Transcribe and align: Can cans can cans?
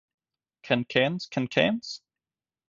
Can 0.63 0.83
cans 0.85 1.27
can 1.27 1.47
cans? 1.47 2.01